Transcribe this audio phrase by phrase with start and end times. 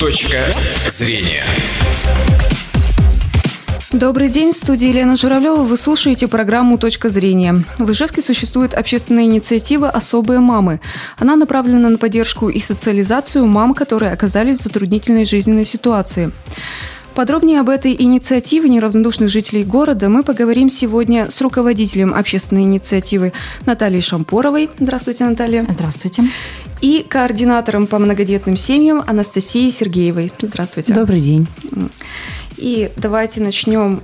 [0.00, 0.46] Точка
[0.86, 1.42] зрения.
[3.90, 5.62] Добрый день, в студии Елена Журавлева.
[5.62, 7.64] Вы слушаете программу «Точка зрения».
[7.78, 10.80] В Ижевске существует общественная инициатива «Особые мамы».
[11.18, 16.30] Она направлена на поддержку и социализацию мам, которые оказались в затруднительной жизненной ситуации.
[17.16, 23.32] Подробнее об этой инициативе неравнодушных жителей города мы поговорим сегодня с руководителем общественной инициативы
[23.66, 24.70] Натальей Шампоровой.
[24.78, 25.66] Здравствуйте, Наталья.
[25.68, 26.22] Здравствуйте.
[26.80, 30.32] И координатором по многодетным семьям Анастасией Сергеевой.
[30.40, 30.94] Здравствуйте.
[30.94, 31.48] Добрый день.
[32.56, 34.02] И давайте начнем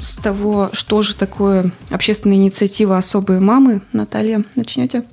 [0.00, 3.82] с того, что же такое общественная инициатива «Особые мамы».
[3.92, 5.04] Наталья, начнете?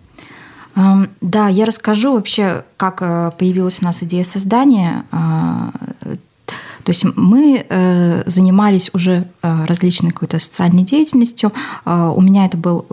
[1.22, 5.72] Да, я расскажу вообще, как э, появилась у нас идея создания а,
[6.88, 11.52] то есть мы э, занимались уже э, различной какой-то социальной деятельностью.
[11.84, 12.84] Э, у меня это был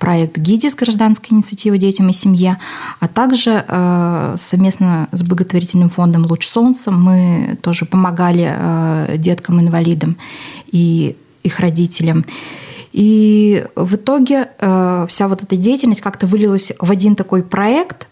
[0.00, 2.58] проект ГИДИС, гражданская инициатива детям и семье,
[2.98, 3.64] а также
[4.36, 10.16] совместно с благотворительным фондом «Луч солнца» мы тоже помогали деткам-инвалидам
[10.72, 12.24] и их родителям.
[12.92, 14.48] И в итоге
[15.08, 18.08] вся вот эта деятельность как-то вылилась в один такой проект,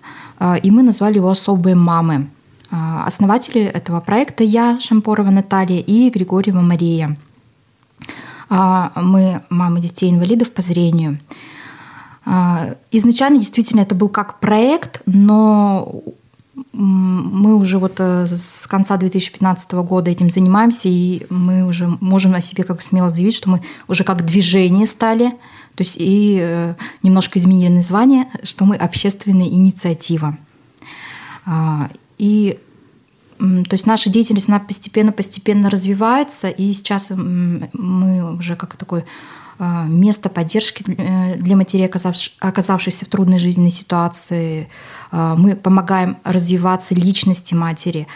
[0.62, 2.28] и мы назвали его «Особые мамы».
[2.70, 7.16] А, основатели этого проекта я, Шампорова Наталья и Григорьева Мария.
[8.50, 11.18] А, мы мамы детей-инвалидов по зрению.
[12.24, 16.02] А, изначально действительно это был как проект, но
[16.72, 22.40] мы уже вот э, с конца 2015 года этим занимаемся, и мы уже можем о
[22.40, 25.30] себе как бы смело заявить, что мы уже как движение стали,
[25.74, 30.36] то есть и э, немножко изменили название, что мы общественная инициатива.
[32.18, 32.58] И
[33.38, 39.04] то есть наша деятельность, она постепенно-постепенно развивается, и сейчас мы уже как такое
[39.58, 44.68] а, место поддержки э, для матерей, оказавшихся в трудной жизненной ситуации.
[45.10, 48.06] А, мы помогаем развиваться личности матери.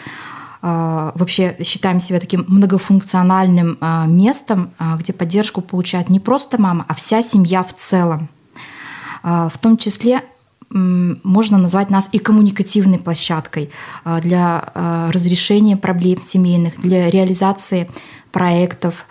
[0.61, 7.21] А, вообще считаем себя таким многофункциональным местом, где поддержку получает не просто мама, а вся
[7.21, 8.29] семья в целом.
[9.23, 10.21] В том числе
[10.73, 13.69] можно назвать нас и коммуникативной площадкой
[14.03, 17.89] а, для а, разрешения проблем семейных, для реализации
[18.31, 19.05] проектов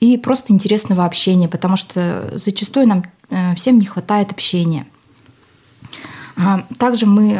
[0.00, 4.86] и просто интересного общения, потому что зачастую нам э, всем не хватает общения.
[6.36, 7.38] А, также мы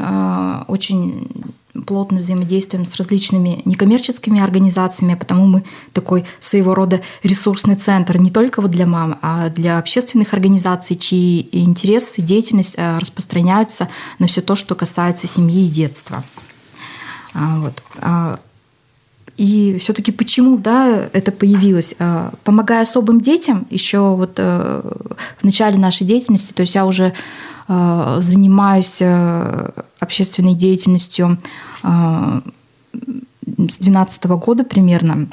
[0.69, 1.55] очень
[1.87, 8.61] плотно взаимодействуем с различными некоммерческими организациями, потому мы такой своего рода ресурсный центр не только
[8.61, 13.89] вот для мам, а для общественных организаций, чьи интересы деятельность э, распространяются
[14.19, 16.23] на все то, что касается семьи и детства.
[17.35, 17.83] А, вот.
[17.99, 18.39] А,
[19.39, 21.95] и все-таки почему да, это появилось?
[21.99, 24.83] А, помогая особым детям, еще вот э,
[25.41, 27.15] в начале нашей деятельности, то есть я уже
[27.69, 31.39] занимаюсь э, общественной деятельностью
[31.83, 32.41] э,
[32.93, 35.29] с 2012 года примерно.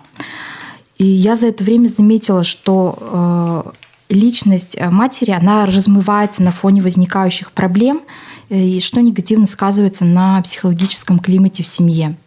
[0.97, 3.73] И я за это время заметила, что
[4.09, 8.01] личность матери, она размывается на фоне возникающих проблем,
[8.49, 12.17] и что негативно сказывается на психологическом климате в семье.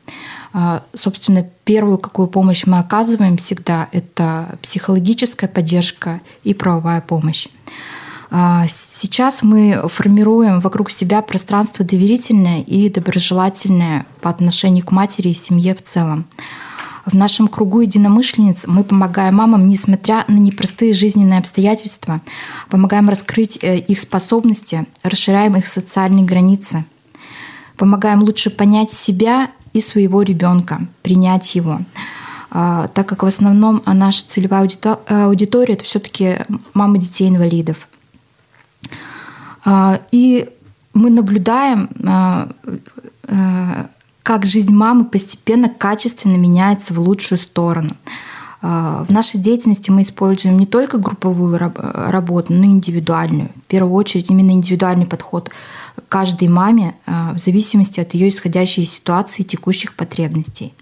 [0.95, 7.49] Собственно, первую, какую помощь мы оказываем всегда, это психологическая поддержка и правовая помощь.
[8.35, 15.35] А, сейчас мы формируем вокруг себя пространство доверительное и доброжелательное по отношению к матери и
[15.35, 16.25] семье в целом.
[17.05, 22.23] В нашем кругу единомышленниц мы помогаем мамам, несмотря на непростые жизненные обстоятельства,
[22.71, 26.87] помогаем раскрыть э, их способности, расширяем их социальные границы,
[27.77, 31.81] помогаем лучше понять себя и своего ребенка, принять его.
[32.51, 34.67] А, так как в основном наша целевая
[35.07, 36.39] аудитория это все-таки
[36.73, 37.89] мамы детей инвалидов.
[39.65, 40.49] А, и
[40.95, 42.49] мы наблюдаем, а,
[43.29, 43.87] а,
[44.23, 47.97] как жизнь мамы постепенно качественно меняется в лучшую сторону.
[48.61, 53.49] В нашей деятельности мы используем не только групповую работу, но и индивидуальную.
[53.49, 55.51] В первую очередь именно индивидуальный подход
[56.09, 60.75] каждой маме в зависимости от ее исходящей ситуации и текущих потребностей.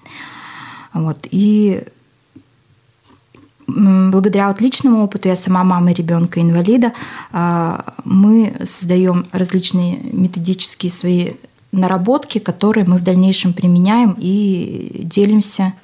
[0.92, 1.26] Вот.
[1.30, 1.84] И
[4.10, 6.92] благодаря вот личному опыту, я сама мама ребенка инвалида,
[7.32, 11.32] а, мы создаем различные методические свои
[11.72, 15.74] наработки, которые мы в дальнейшем применяем и делимся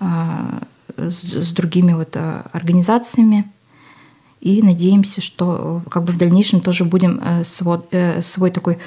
[0.00, 0.62] а,
[0.96, 3.50] с другими вот а, организациями
[4.40, 8.78] и надеемся, что как бы в дальнейшем тоже будем э, свой, э, свой такой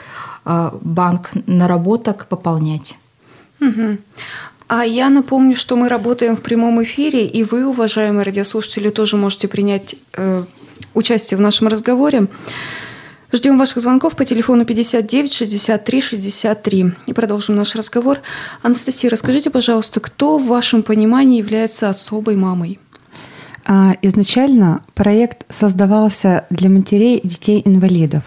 [0.46, 2.98] банк наработок пополнять.
[3.60, 3.98] Угу.
[4.74, 9.50] А я напомню, что мы работаем в прямом эфире, и вы, уважаемые радиослушатели, тоже можете
[9.50, 10.44] принять э,
[10.94, 12.28] участие в нашем разговоре.
[13.34, 16.94] Ждем ваших звонков по телефону 59 63 63.
[17.06, 18.20] И продолжим наш разговор.
[18.62, 22.80] Анастасия, расскажите, пожалуйста, кто в вашем понимании является особой мамой?
[23.66, 28.24] А, изначально проект создавался для матерей детей-инвалидов.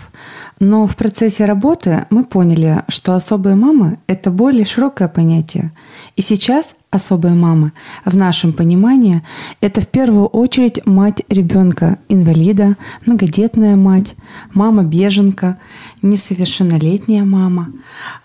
[0.60, 5.72] Но в процессе работы мы поняли, что особые мамы– это более широкое понятие.
[6.14, 7.72] И сейчас особые мамы
[8.04, 9.22] в нашем понимании–
[9.60, 14.14] это в первую очередь мать ребенка инвалида, многодетная мать,
[14.52, 15.58] мама-беженка,
[16.02, 17.72] несовершеннолетняя мама,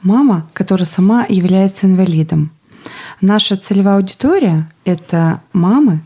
[0.04, 2.52] мама, которая сама является инвалидом.
[3.22, 6.02] Наша целевая аудитория– это мамы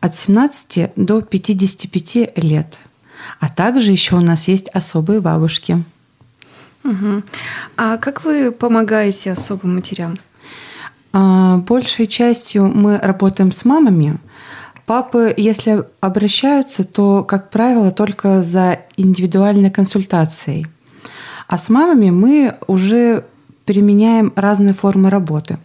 [0.00, 2.78] от 17 до 55 лет–
[3.40, 5.82] а также еще у нас есть особые бабушки.
[6.84, 7.22] Угу.
[7.76, 10.14] А как вы помогаете особым матерям?
[11.12, 14.18] А, большей частью мы работаем с мамами.
[14.86, 20.66] Папы, если обращаются, то, как правило, только за индивидуальной консультацией.
[21.46, 23.24] А с мамами мы уже
[23.64, 25.58] применяем разные формы работы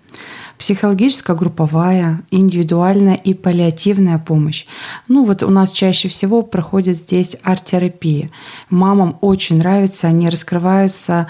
[0.57, 4.65] психологическая групповая, индивидуальная и паллиативная помощь.
[5.07, 8.29] Ну вот у нас чаще всего проходит здесь арт-терапия.
[8.69, 11.27] Мамам очень нравится, они раскрываются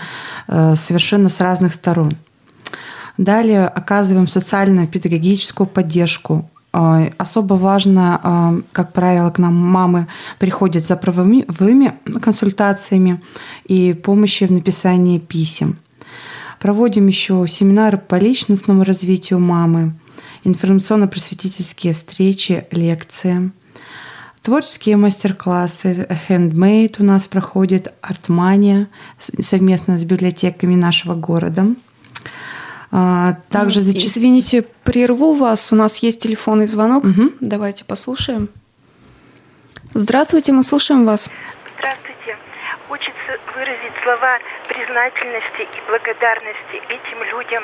[0.48, 2.18] э, совершенно с разных сторон.
[3.18, 6.50] Далее оказываем социальную педагогическую поддержку.
[6.74, 10.08] Э, особо важно, э, как правило, к нам мамы
[10.40, 13.22] приходят за правовыми консультациями
[13.66, 15.78] и помощью в написании писем.
[16.60, 19.94] Проводим еще семинары по личностному развитию мамы,
[20.44, 23.52] информационно-просветительские встречи, лекции.
[24.42, 28.88] Творческие мастер-классы, handmade у нас проходит, артмания
[29.40, 31.68] совместно с библиотеками нашего города.
[32.92, 34.18] А, также зачис...
[34.18, 35.72] Извините, прерву вас.
[35.72, 37.06] У нас есть телефонный звонок.
[37.06, 37.34] Угу.
[37.42, 38.50] Давайте послушаем.
[39.94, 41.30] Здравствуйте, мы слушаем вас.
[44.04, 47.64] Слова признательности и благодарности этим людям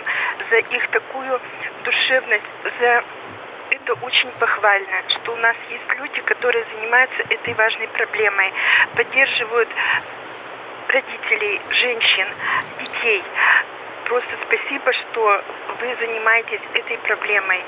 [0.49, 1.39] за их такую
[1.83, 2.43] душевность,
[2.79, 3.03] за
[3.69, 8.51] это очень похвально, что у нас есть люди, которые занимаются этой важной проблемой,
[8.95, 9.69] поддерживают
[10.89, 12.27] родителей, женщин,
[12.79, 13.23] детей.
[14.05, 15.43] Просто спасибо, что
[15.79, 17.63] вы занимаетесь этой проблемой.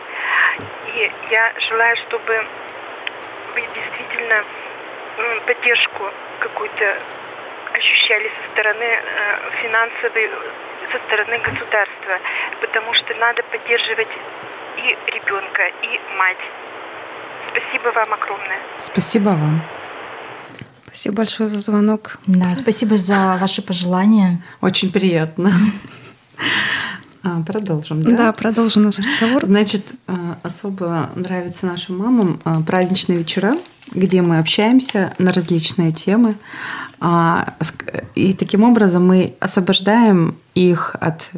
[0.93, 2.45] И я желаю, чтобы
[3.55, 4.43] вы действительно
[5.45, 6.97] поддержку какую-то
[7.77, 9.01] ощущали со стороны э,
[9.61, 10.29] финансовой,
[10.91, 12.19] со стороны государства,
[12.61, 14.07] потому что надо поддерживать
[14.77, 16.43] и ребенка, и мать.
[17.51, 18.59] Спасибо вам огромное.
[18.79, 19.61] Спасибо вам.
[20.87, 22.17] Спасибо большое за звонок.
[22.25, 24.41] Да, спасибо за ваши пожелания.
[24.61, 25.51] Очень приятно.
[27.23, 28.11] А, продолжим, да?
[28.11, 29.45] Да, продолжим наш разговор.
[29.45, 33.57] Значит, а, особо нравится нашим мамам а, праздничные вечера,
[33.91, 36.35] где мы общаемся на различные темы.
[36.99, 37.53] А,
[38.15, 41.29] и таким образом мы освобождаем их от,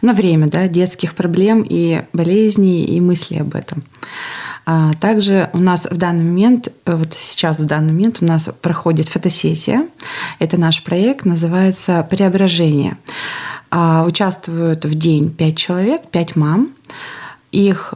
[0.00, 3.82] на время да, детских проблем и болезней и мыслей об этом.
[4.64, 9.08] А также у нас в данный момент, вот сейчас в данный момент у нас проходит
[9.08, 9.88] фотосессия.
[10.38, 12.98] Это наш проект, называется «Преображение».
[13.70, 16.70] А, участвуют в день пять человек, пять мам.
[17.50, 17.94] Их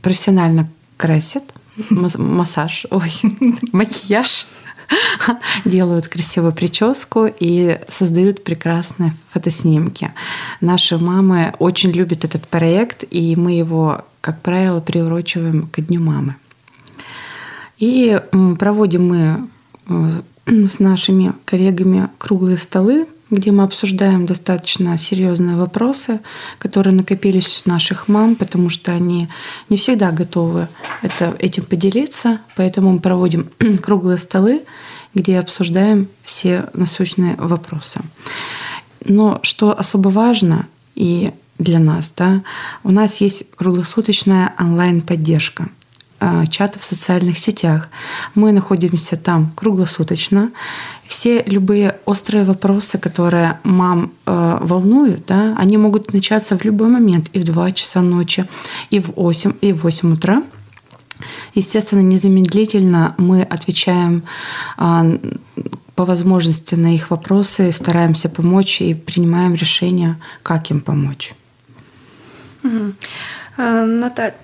[0.00, 1.44] профессионально красят,
[1.90, 3.12] массаж, ой,
[3.72, 4.46] макияж
[5.64, 10.12] делают красивую прическу и создают прекрасные фотоснимки.
[10.60, 16.36] Наши мамы очень любят этот проект, и мы его, как правило, приурочиваем к Дню мамы.
[17.78, 18.20] И
[18.58, 19.48] проводим мы
[19.88, 26.20] э, с нашими коллегами круглые столы где мы обсуждаем достаточно серьезные вопросы,
[26.58, 29.28] которые накопились у наших мам, потому что они
[29.68, 30.68] не всегда готовы
[31.02, 32.40] это, этим поделиться.
[32.56, 33.48] Поэтому мы проводим
[33.82, 34.64] круглые столы,
[35.14, 38.00] где обсуждаем все насущные вопросы.
[39.04, 42.42] Но что особо важно и для нас, да,
[42.84, 45.68] у нас есть круглосуточная онлайн-поддержка–
[46.50, 47.88] чатов в социальных сетях.
[48.34, 50.50] Мы находимся там круглосуточно.
[51.06, 57.28] Все любые острые вопросы, которые мам э, волнуют, да, они могут начаться в любой момент,
[57.32, 58.46] и в 2 часа ночи,
[58.90, 60.42] и в 8, и в 8 утра.
[61.54, 64.22] Естественно, незамедлительно мы отвечаем
[64.78, 65.18] э,
[65.94, 71.34] по возможности на их вопросы, стараемся помочь и принимаем решение, как им помочь.
[72.62, 72.92] Угу.
[73.58, 74.34] Наталья,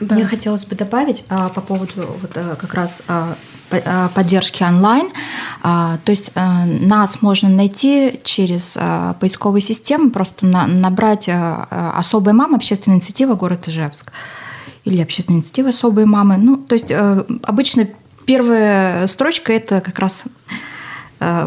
[0.00, 0.14] да.
[0.14, 3.36] Мне хотелось бы добавить а, по поводу вот, а, как раз а,
[3.70, 5.08] а поддержки онлайн.
[5.62, 8.76] А, то есть а, нас можно найти через
[9.20, 14.12] поисковые системы, просто набрать «Особая мама», общественная инициатива город Ижевск
[14.84, 16.36] или общественная инициатива «Особые мамы».
[16.38, 16.90] Ну, то есть
[17.42, 17.86] обычно
[18.24, 20.30] первая строчка– это как раз э,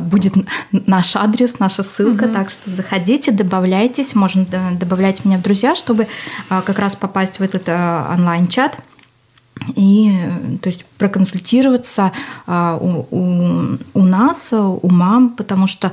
[0.01, 0.34] будет
[0.72, 2.34] наш адрес, наша ссылка, угу.
[2.34, 6.08] так что заходите, добавляйтесь, можно добавлять меня в друзья, чтобы
[6.50, 8.77] как раз попасть в этот онлайн-чат
[9.75, 10.12] и
[10.62, 12.12] то есть проконсультироваться
[12.48, 15.92] у, у, у нас, у мам, потому что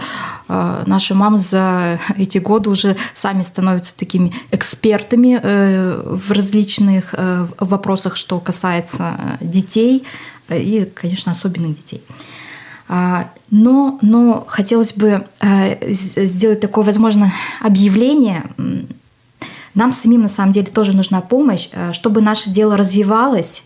[0.48, 8.16] наши мамы за эти годы уже сами становятся такими экспертами э, в различных э, вопросах,
[8.16, 10.04] что касается детей
[10.48, 12.02] и, конечно, особенных детей.
[12.92, 18.44] А, но, но хотелось бы э, сделать такое, возможно, объявление
[19.74, 23.62] нам самим на самом деле тоже нужна помощь, э, чтобы наше дело развивалось,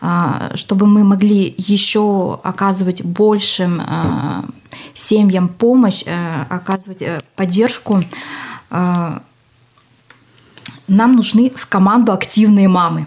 [0.00, 4.42] э, чтобы мы могли еще оказывать большим э,
[4.94, 6.04] семьям помощь,
[6.48, 7.02] оказывать
[7.36, 8.02] поддержку.
[8.70, 9.22] Нам
[10.88, 13.06] нужны в команду активные мамы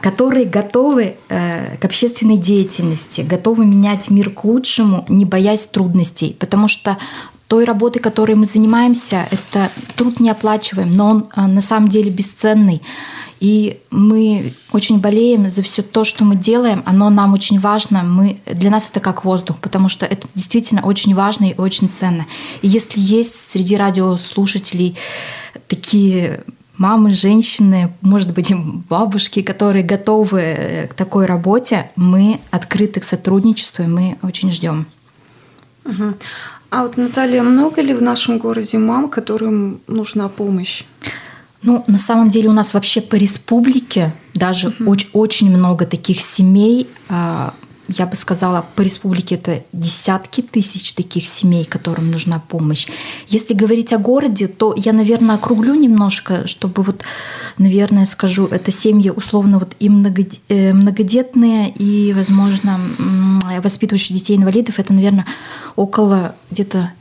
[0.00, 6.36] которые готовы к общественной деятельности, готовы менять мир к лучшему, не боясь трудностей.
[6.38, 6.96] Потому что
[7.50, 12.08] той работы, которой мы занимаемся, это труд не оплачиваем, но он а, на самом деле
[12.08, 12.80] бесценный.
[13.40, 16.84] И мы очень болеем за все то, что мы делаем.
[16.86, 18.04] Оно нам очень важно.
[18.04, 22.26] Мы, для нас это как воздух, потому что это действительно очень важно и очень ценно.
[22.62, 24.96] И если есть среди радиослушателей
[25.66, 26.44] такие
[26.80, 28.52] мамы, женщины, может быть,
[28.88, 34.86] бабушки, которые готовы э, к такой работе, мы открыты к сотрудничеству, и мы очень ждем.
[35.84, 36.14] Угу.
[36.70, 40.84] А вот, Наталья, много ли в нашем городе мам, которым нужна помощь?
[41.62, 44.90] Ну, на самом деле у нас вообще по республике даже угу.
[44.90, 47.52] очень, очень много таких семей, а,
[47.90, 52.86] я бы сказала, по республике это десятки тысяч таких семей, которым нужна помощь.
[53.28, 57.04] Если говорить о городе, то я, наверное, округлю немножко, чтобы вот,
[57.58, 59.88] наверное, скажу, это семьи условно вот и
[60.48, 62.80] э, многодетные, и, возможно,
[63.62, 64.78] воспитывающие детей инвалидов.
[64.78, 65.26] Это, наверное,
[65.76, 66.92] около где-то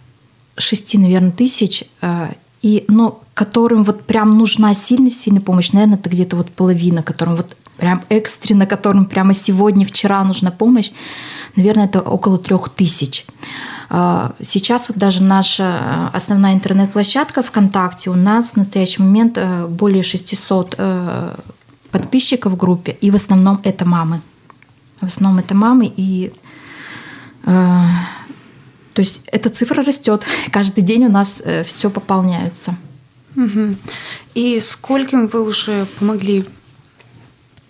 [0.57, 6.35] шести, наверное, тысяч э, и, но которым вот прям нужна сильная-сильная помощь, наверное, это где-то
[6.35, 10.91] вот половина, которым вот прям экстренно, которым прямо сегодня, вчера нужна помощь,
[11.55, 13.25] наверное, это около трех тысяч.
[13.89, 20.03] А, сейчас вот даже наша основная интернет-площадка ВКонтакте, у нас в настоящий момент э, более
[20.03, 21.35] 600 э,
[21.91, 24.21] подписчиков в группе, и в основном это мамы.
[25.01, 26.31] В основном это мамы, и
[27.45, 27.85] э,
[28.93, 30.23] то есть эта цифра растет.
[30.51, 32.75] Каждый день у нас все пополняются.
[33.35, 33.75] Угу.
[34.35, 36.45] И скольким вы уже помогли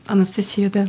[0.09, 0.87] Анастасия, да.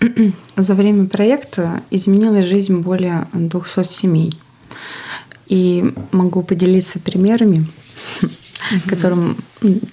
[0.56, 4.38] За время проекта изменилась жизнь более 200 семей.
[5.46, 7.66] И могу поделиться примерами,
[8.86, 9.36] которым,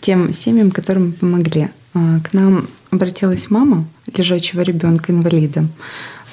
[0.01, 1.69] тем семьям, которым помогли.
[1.93, 3.85] А, к нам обратилась мама
[4.15, 5.67] лежачего ребенка инвалида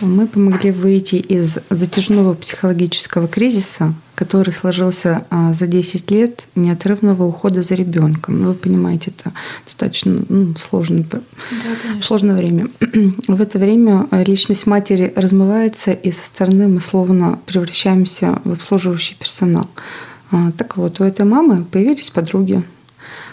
[0.04, 7.62] мы помогли выйти из затяжного психологического кризиса, который сложился а, за 10 лет неотрывного ухода
[7.62, 8.40] за ребенком.
[8.40, 9.32] Ну, вы понимаете, это
[9.64, 11.20] достаточно ну, сложно, да,
[12.00, 12.68] сложное время.
[13.28, 19.68] В это время личность матери размывается, и со стороны мы словно превращаемся в обслуживающий персонал.
[20.30, 22.62] А, так вот, у этой мамы появились подруги.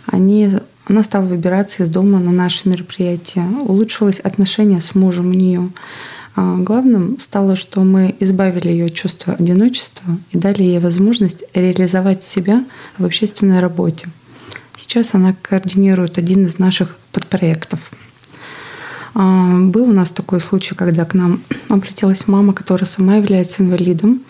[0.07, 3.45] Они она стала выбираться из дома на наши мероприятия.
[3.65, 5.69] Улучшилось отношение с мужем у нее.
[6.35, 12.23] А главным стало, что мы избавили ее от чувства одиночества и дали ей возможность реализовать
[12.23, 12.63] себя
[12.97, 14.07] в общественной работе.
[14.77, 17.79] Сейчас она координирует один из наших подпроектов.
[19.13, 24.21] А, был у нас такой случай, когда к нам обратилась мама, которая сама является инвалидом,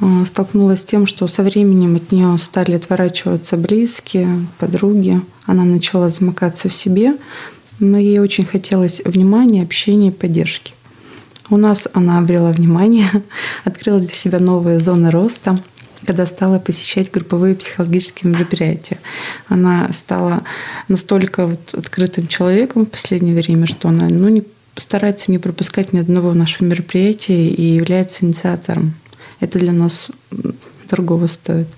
[0.00, 5.20] а, столкнулась с тем, что со временем от нее стали отворачиваться близкие, подруги.
[5.46, 7.14] Она начала замыкаться в себе,
[7.80, 10.74] но ей очень хотелось внимания, общения и поддержки.
[11.50, 13.10] У нас она обрела внимание,
[13.64, 15.56] открыла для себя новые зоны роста,
[16.06, 18.98] когда стала посещать групповые психологические мероприятия.
[19.48, 20.44] Она стала
[20.88, 24.44] настолько вот открытым человеком в последнее время, что она ну, не,
[24.76, 28.94] старается не пропускать ни одного нашего мероприятия и является инициатором.
[29.40, 30.10] Это для нас
[30.88, 31.68] дорогого стоит.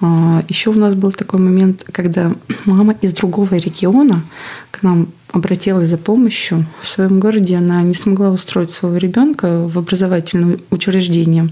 [0.00, 2.32] А, Еще у нас был такой момент, когда
[2.64, 4.22] мама из другого региона
[4.70, 6.66] к нам обратилась за помощью.
[6.82, 11.48] В своем городе она не смогла устроить своего ребенка в образовательное учреждение.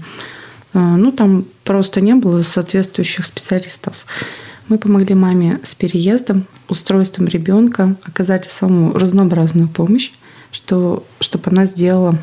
[0.73, 4.05] А, ну, там просто не было соответствующих специалистов.
[4.67, 10.11] Мы помогли маме с переездом, устройством ребенка, оказали самую разнообразную помощь,
[10.51, 12.15] что, чтобы она сделала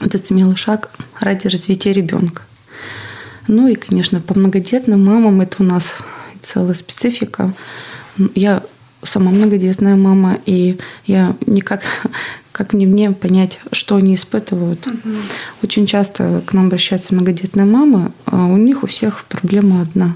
[0.00, 2.42] этот смелый шаг ради развития ребенка.
[3.46, 5.98] Ну и, конечно, по многодетным мамам это у нас
[6.42, 7.52] целая специфика.
[8.34, 8.62] Я
[9.02, 11.82] сама многодетная мама, и я никак
[12.54, 14.86] как мне мне понять, что они испытывают.
[14.86, 15.10] Угу.
[15.64, 20.14] Очень часто к нам обращаются многодетные мамы, а у них у всех проблема одна.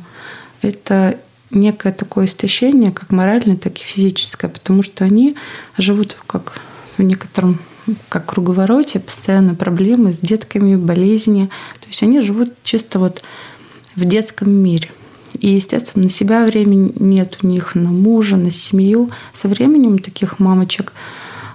[0.62, 1.18] Это
[1.50, 5.35] некое такое истощение, как моральное, так и физическое, потому что они
[5.76, 6.61] живут как
[6.97, 7.58] в некотором
[8.09, 11.47] как круговороте, постоянно проблемы с детками, болезни.
[11.80, 13.23] То есть они живут чисто вот
[13.97, 14.90] в детском мире.
[15.38, 19.11] И, естественно, на себя времени нет у них, на мужа, на семью.
[19.33, 20.92] Со временем таких мамочек,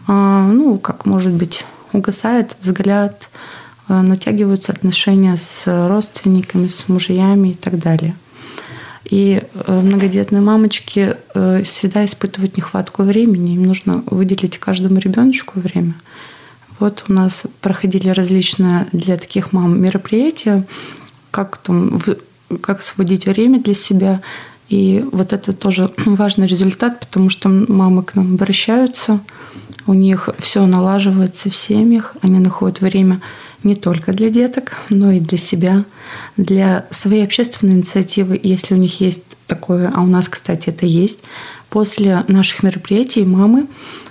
[0.07, 3.29] а, ну, как может быть, угасает взгляд,
[3.87, 8.15] а, натягиваются отношения с родственниками, с мужьями и так далее.
[9.13, 13.53] И э, многодетные мамочки э, всегда испытывают нехватку времени.
[13.53, 15.93] Им нужно выделить каждому ребеночку время.
[16.79, 20.65] Вот у нас проходили различные для таких мам мероприятия,
[21.29, 22.01] как там
[22.59, 24.19] как освободить время для себя.
[24.69, 29.19] И вот это тоже важный результат, потому что мамы к нам обращаются,
[29.85, 33.21] у них все налаживается в семьях, они находят время
[33.63, 35.85] не только для деток, но и для себя,
[36.37, 41.21] для своей общественной инициативы, если у них есть такое, а у нас, кстати, это есть.
[41.69, 43.67] После наших мероприятий мамы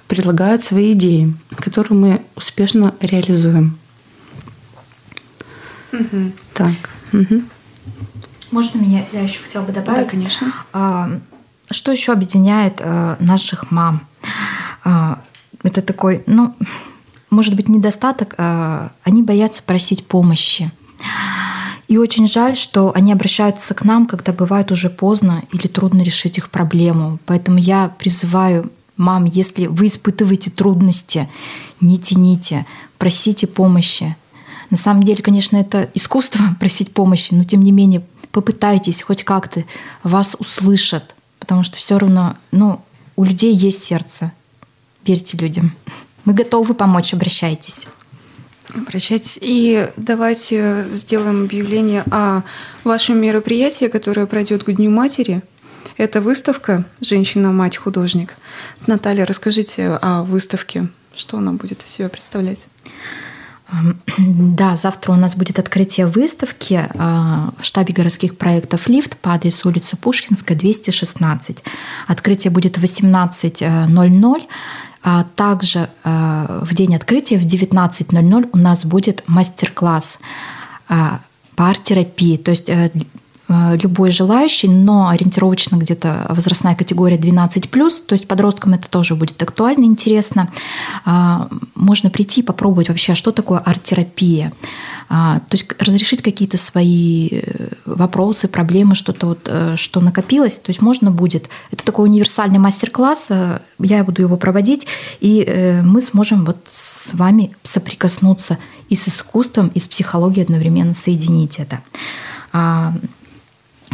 [0.08, 3.78] предлагают свои идеи, которые мы успешно реализуем.
[5.92, 6.32] Угу.
[6.54, 6.90] Так.
[7.12, 7.42] Угу.
[8.50, 10.04] Можно меня, я еще хотела бы добавить?
[10.04, 10.52] Да, конечно.
[10.72, 11.18] А,
[11.70, 14.06] что еще объединяет а, наших мам?
[15.62, 16.54] А, это такой, ну,
[17.30, 18.34] может быть, недостаток.
[18.38, 20.70] Они боятся просить помощи.
[21.88, 26.38] И очень жаль, что они обращаются к нам, когда бывает уже поздно или трудно решить
[26.38, 27.18] их проблему.
[27.26, 31.28] Поэтому я призываю мам, если вы испытываете трудности,
[31.80, 32.66] не тяните,
[32.98, 34.16] просите помощи.
[34.70, 39.64] На самом деле, конечно, это искусство просить помощи, но тем не менее попытайтесь хоть как-то
[40.02, 42.80] вас услышат, потому что все равно, ну,
[43.16, 44.32] у людей есть сердце.
[45.04, 45.72] Верьте людям.
[46.24, 47.86] Мы готовы помочь, обращайтесь.
[48.74, 49.38] Обращайтесь.
[49.40, 52.42] И давайте сделаем объявление о
[52.84, 55.42] вашем мероприятии, которое пройдет к Дню матери.
[55.96, 58.34] Это выставка «Женщина-мать художник».
[58.86, 60.88] Наталья, расскажите о выставке.
[61.14, 62.60] Что она будет из себя представлять?
[64.18, 69.68] Да, завтра у нас будет открытие выставки а, в штабе городских проектов «Лифт» по адресу
[69.68, 71.64] улицы Пушкинская, 216.
[72.06, 74.42] Открытие будет в 18.00.
[75.02, 80.18] А также а, в день открытия в 19.00 у нас будет мастер-класс
[80.88, 82.36] по арт-терапии.
[82.36, 82.90] То есть э, Э,
[83.48, 89.84] любой желающий, но ориентировочно где-то возрастная категория 12+, то есть подросткам это тоже будет актуально,
[89.84, 90.50] интересно.
[91.04, 94.52] А, можно прийти и попробовать вообще, что такое арт-терапия.
[95.08, 100.56] А, то есть разрешить какие-то свои э, вопросы, проблемы, что-то вот, э, что накопилось.
[100.56, 101.48] То есть можно будет.
[101.70, 103.28] Это такой универсальный мастер-класс,
[103.78, 104.86] я буду его проводить,
[105.20, 111.58] и мы сможем вот с вами соприкоснуться и с искусством, и с психологией одновременно соединить
[111.58, 111.80] это.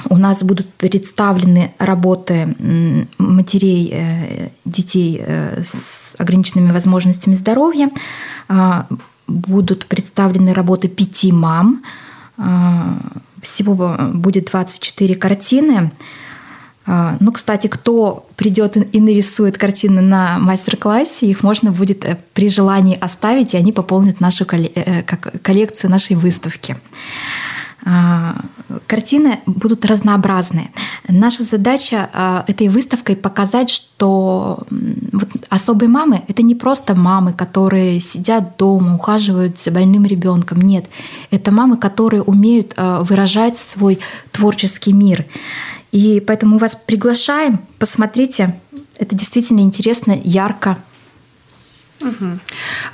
[0.09, 2.57] У нас будут представлены работы
[3.19, 7.91] матерей э, детей э, с ограниченными возможностями здоровья.
[8.49, 8.87] А,
[9.27, 11.83] будут представлены работы пяти мам.
[12.37, 12.99] А,
[13.43, 15.93] всего будет 24 картины.
[16.87, 22.49] А, ну, кстати, кто придет и нарисует картины на мастер-классе, их можно будет э, при
[22.49, 26.77] желании оставить, и они пополнят нашу коллекцию нашей выставки.
[27.91, 28.37] А,
[28.87, 30.71] картины будут разнообразные.
[31.09, 34.65] Наша задача а, этой выставкой показать, что
[35.13, 40.61] вот особые мамы— это не просто мамы, которые сидят дома, ухаживают за больным ребенком.
[40.61, 40.85] Нет,
[41.31, 44.01] это мамы, которые умеют а, выражать свой
[44.33, 45.25] творческий мир.
[45.91, 48.61] И поэтому мы вас приглашаем, посмотрите,
[48.99, 50.77] это действительно интересно, ярко,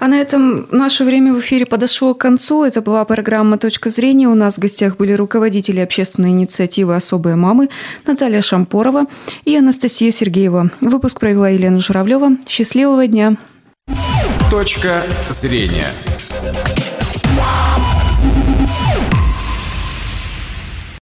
[0.01, 2.65] А на этом наше время в эфире подошло к концу.
[2.65, 4.29] Это была программа «Точка зрения».
[4.29, 7.69] У нас в гостях были руководители общественной инициативы «Особые мамы»
[8.07, 9.07] Наталья Шампорова
[9.45, 10.71] и Анастасия Сергеева.
[10.81, 12.37] Выпуск провела Елена Журавлева.
[12.49, 13.37] Счастливого дня!
[14.51, 15.87] «Точка зрения»